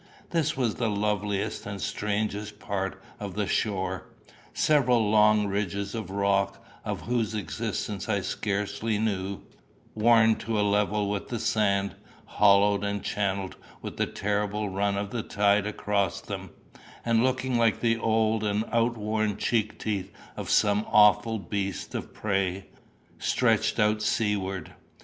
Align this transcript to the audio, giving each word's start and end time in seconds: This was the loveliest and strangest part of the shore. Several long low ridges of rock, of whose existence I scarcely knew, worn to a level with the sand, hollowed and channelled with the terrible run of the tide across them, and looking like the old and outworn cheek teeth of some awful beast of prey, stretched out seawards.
This 0.31 0.57
was 0.57 0.73
the 0.77 0.89
loveliest 0.89 1.67
and 1.67 1.79
strangest 1.79 2.57
part 2.57 2.99
of 3.19 3.35
the 3.35 3.45
shore. 3.45 4.07
Several 4.51 5.11
long 5.11 5.43
low 5.43 5.49
ridges 5.51 5.93
of 5.93 6.09
rock, 6.09 6.65
of 6.83 7.01
whose 7.01 7.35
existence 7.35 8.09
I 8.09 8.21
scarcely 8.21 8.97
knew, 8.97 9.41
worn 9.93 10.37
to 10.37 10.59
a 10.59 10.65
level 10.67 11.07
with 11.07 11.27
the 11.27 11.37
sand, 11.37 11.93
hollowed 12.25 12.83
and 12.83 13.03
channelled 13.03 13.57
with 13.83 13.97
the 13.97 14.07
terrible 14.07 14.69
run 14.69 14.97
of 14.97 15.11
the 15.11 15.21
tide 15.21 15.67
across 15.67 16.19
them, 16.19 16.49
and 17.05 17.23
looking 17.23 17.59
like 17.59 17.79
the 17.79 17.99
old 17.99 18.43
and 18.43 18.65
outworn 18.71 19.37
cheek 19.37 19.77
teeth 19.77 20.11
of 20.35 20.49
some 20.49 20.83
awful 20.89 21.37
beast 21.37 21.93
of 21.93 22.11
prey, 22.11 22.65
stretched 23.19 23.77
out 23.79 24.01
seawards. 24.01 24.71